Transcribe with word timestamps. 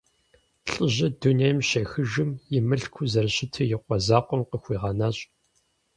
Лӏыжьыр 0.71 1.11
дунейм 1.19 1.59
щехыжым, 1.69 2.29
и 2.57 2.59
мылъкур 2.67 3.05
зэрыщыту 3.11 3.65
и 3.73 3.77
къуэ 3.83 3.97
закъуэм 4.05 4.41
къыхуигъэнащ. 4.49 5.17